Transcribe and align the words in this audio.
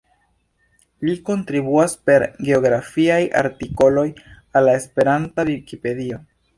Li 1.09 1.13
kontribuas 1.27 1.93
per 2.09 2.25
geografiaj 2.49 3.21
artikoloj 3.45 4.09
al 4.27 4.71
la 4.71 4.79
Esperanta 4.83 5.51
Vikipedio. 5.55 6.25